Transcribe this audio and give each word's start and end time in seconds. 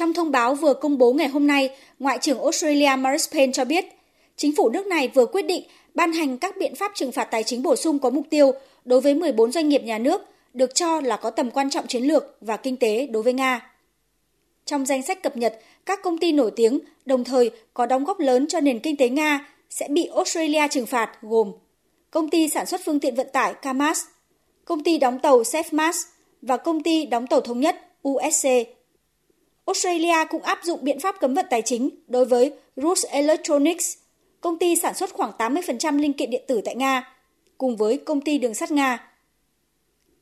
Trong 0.00 0.12
thông 0.12 0.30
báo 0.30 0.54
vừa 0.54 0.74
công 0.74 0.98
bố 0.98 1.12
ngày 1.12 1.28
hôm 1.28 1.46
nay, 1.46 1.70
Ngoại 1.98 2.18
trưởng 2.18 2.42
Australia 2.42 2.96
Marise 2.98 3.32
Payne 3.32 3.52
cho 3.52 3.64
biết, 3.64 3.84
chính 4.36 4.56
phủ 4.56 4.68
nước 4.68 4.86
này 4.86 5.08
vừa 5.14 5.26
quyết 5.26 5.42
định 5.42 5.62
ban 5.94 6.12
hành 6.12 6.38
các 6.38 6.56
biện 6.56 6.74
pháp 6.74 6.92
trừng 6.94 7.12
phạt 7.12 7.24
tài 7.24 7.42
chính 7.42 7.62
bổ 7.62 7.76
sung 7.76 7.98
có 7.98 8.10
mục 8.10 8.26
tiêu 8.30 8.52
đối 8.84 9.00
với 9.00 9.14
14 9.14 9.52
doanh 9.52 9.68
nghiệp 9.68 9.82
nhà 9.84 9.98
nước 9.98 10.22
được 10.54 10.74
cho 10.74 11.00
là 11.00 11.16
có 11.16 11.30
tầm 11.30 11.50
quan 11.50 11.70
trọng 11.70 11.86
chiến 11.86 12.02
lược 12.02 12.36
và 12.40 12.56
kinh 12.56 12.76
tế 12.76 13.06
đối 13.06 13.22
với 13.22 13.32
Nga. 13.32 13.72
Trong 14.64 14.86
danh 14.86 15.02
sách 15.02 15.22
cập 15.22 15.36
nhật, 15.36 15.60
các 15.86 16.02
công 16.02 16.18
ty 16.18 16.32
nổi 16.32 16.50
tiếng 16.56 16.80
đồng 17.06 17.24
thời 17.24 17.50
có 17.74 17.86
đóng 17.86 18.04
góp 18.04 18.20
lớn 18.20 18.46
cho 18.46 18.60
nền 18.60 18.78
kinh 18.78 18.96
tế 18.96 19.08
Nga 19.08 19.54
sẽ 19.70 19.88
bị 19.88 20.08
Australia 20.14 20.68
trừng 20.70 20.86
phạt 20.86 21.10
gồm 21.22 21.52
công 22.10 22.30
ty 22.30 22.48
sản 22.48 22.66
xuất 22.66 22.80
phương 22.84 23.00
tiện 23.00 23.14
vận 23.14 23.26
tải 23.32 23.54
Kamaz, 23.62 24.04
công 24.64 24.82
ty 24.82 24.98
đóng 24.98 25.18
tàu 25.18 25.42
Sefmas 25.42 26.06
và 26.42 26.56
công 26.56 26.82
ty 26.82 27.06
đóng 27.06 27.26
tàu 27.26 27.40
thống 27.40 27.60
nhất 27.60 27.76
USC. 28.08 28.46
Australia 29.70 30.24
cũng 30.30 30.42
áp 30.42 30.58
dụng 30.62 30.78
biện 30.82 31.00
pháp 31.00 31.20
cấm 31.20 31.34
vận 31.34 31.46
tài 31.50 31.62
chính 31.62 31.90
đối 32.06 32.24
với 32.24 32.52
Rus 32.76 33.06
Electronics, 33.06 33.96
công 34.40 34.58
ty 34.58 34.76
sản 34.76 34.94
xuất 34.94 35.12
khoảng 35.12 35.32
80% 35.38 35.98
linh 35.98 36.12
kiện 36.12 36.30
điện 36.30 36.42
tử 36.48 36.60
tại 36.64 36.74
Nga, 36.74 37.14
cùng 37.58 37.76
với 37.76 37.96
công 37.96 38.20
ty 38.20 38.38
đường 38.38 38.54
sắt 38.54 38.70
Nga. 38.70 39.10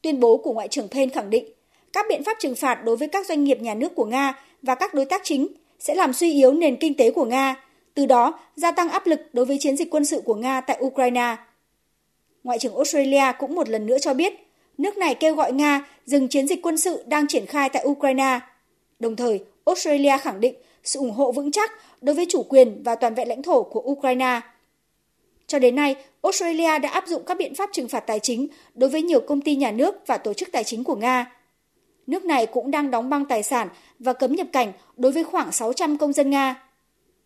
Tuyên 0.02 0.20
bố 0.20 0.36
của 0.36 0.52
Ngoại 0.52 0.68
trưởng 0.68 0.88
Payne 0.88 1.14
khẳng 1.14 1.30
định 1.30 1.44
các 1.92 2.06
biện 2.08 2.24
pháp 2.24 2.36
trừng 2.40 2.54
phạt 2.54 2.84
đối 2.84 2.96
với 2.96 3.08
các 3.08 3.26
doanh 3.26 3.44
nghiệp 3.44 3.60
nhà 3.60 3.74
nước 3.74 3.94
của 3.94 4.04
Nga 4.04 4.34
và 4.62 4.74
các 4.74 4.94
đối 4.94 5.04
tác 5.04 5.20
chính 5.24 5.48
sẽ 5.78 5.94
làm 5.94 6.12
suy 6.12 6.32
yếu 6.32 6.52
nền 6.52 6.76
kinh 6.76 6.94
tế 6.94 7.10
của 7.10 7.24
Nga, 7.24 7.64
từ 7.94 8.06
đó 8.06 8.40
gia 8.56 8.70
tăng 8.70 8.88
áp 8.88 9.06
lực 9.06 9.20
đối 9.32 9.44
với 9.44 9.58
chiến 9.60 9.76
dịch 9.76 9.90
quân 9.90 10.04
sự 10.04 10.22
của 10.24 10.34
Nga 10.34 10.60
tại 10.60 10.78
Ukraine. 10.84 11.36
Ngoại 12.44 12.58
trưởng 12.58 12.74
Australia 12.74 13.32
cũng 13.38 13.54
một 13.54 13.68
lần 13.68 13.86
nữa 13.86 13.98
cho 13.98 14.14
biết, 14.14 14.32
nước 14.78 14.98
này 14.98 15.14
kêu 15.14 15.34
gọi 15.34 15.52
Nga 15.52 15.86
dừng 16.06 16.28
chiến 16.28 16.46
dịch 16.46 16.62
quân 16.62 16.78
sự 16.78 17.04
đang 17.06 17.26
triển 17.26 17.46
khai 17.46 17.68
tại 17.68 17.84
Ukraine. 17.86 18.40
Đồng 18.98 19.16
thời, 19.16 19.44
Australia 19.64 20.18
khẳng 20.18 20.40
định 20.40 20.54
sự 20.84 21.00
ủng 21.00 21.10
hộ 21.10 21.32
vững 21.32 21.52
chắc 21.52 21.72
đối 22.00 22.14
với 22.14 22.26
chủ 22.28 22.42
quyền 22.42 22.82
và 22.82 22.94
toàn 22.94 23.14
vẹn 23.14 23.28
lãnh 23.28 23.42
thổ 23.42 23.62
của 23.62 23.80
Ukraine. 23.80 24.40
Cho 25.46 25.58
đến 25.58 25.76
nay, 25.76 25.96
Australia 26.22 26.78
đã 26.78 26.88
áp 26.88 27.04
dụng 27.06 27.22
các 27.26 27.38
biện 27.38 27.54
pháp 27.54 27.70
trừng 27.72 27.88
phạt 27.88 28.00
tài 28.00 28.20
chính 28.20 28.46
đối 28.74 28.90
với 28.90 29.02
nhiều 29.02 29.20
công 29.20 29.40
ty 29.40 29.56
nhà 29.56 29.70
nước 29.70 29.94
và 30.06 30.18
tổ 30.18 30.34
chức 30.34 30.52
tài 30.52 30.64
chính 30.64 30.84
của 30.84 30.96
Nga. 30.96 31.32
Nước 32.06 32.24
này 32.24 32.46
cũng 32.46 32.70
đang 32.70 32.90
đóng 32.90 33.10
băng 33.10 33.24
tài 33.24 33.42
sản 33.42 33.68
và 33.98 34.12
cấm 34.12 34.34
nhập 34.34 34.46
cảnh 34.52 34.72
đối 34.96 35.12
với 35.12 35.24
khoảng 35.24 35.52
600 35.52 35.98
công 35.98 36.12
dân 36.12 36.30
Nga. 36.30 36.62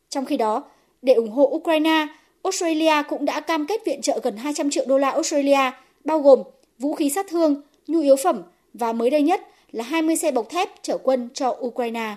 Trong 0.08 0.24
khi 0.24 0.36
đó, 0.36 0.64
để 1.02 1.14
ủng 1.14 1.30
hộ 1.30 1.50
Ukraine, 1.52 2.06
Australia 2.42 3.02
cũng 3.08 3.24
đã 3.24 3.40
cam 3.40 3.66
kết 3.66 3.84
viện 3.84 4.00
trợ 4.00 4.20
gần 4.22 4.36
200 4.36 4.70
triệu 4.70 4.84
đô 4.88 4.98
la 4.98 5.10
Australia, 5.10 5.70
bao 6.04 6.18
gồm 6.18 6.42
vũ 6.78 6.94
khí 6.94 7.10
sát 7.10 7.26
thương, 7.28 7.62
nhu 7.86 8.00
yếu 8.00 8.16
phẩm 8.16 8.42
và 8.74 8.92
mới 8.92 9.10
đây 9.10 9.22
nhất 9.22 9.40
là 9.72 9.84
20 9.84 10.16
xe 10.16 10.32
bọc 10.32 10.48
thép 10.48 10.68
chở 10.82 10.98
quân 11.02 11.28
cho 11.34 11.56
Ukraine. 11.60 12.16